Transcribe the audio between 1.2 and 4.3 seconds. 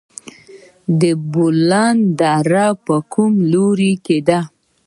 بولان دره په کوم لوري کې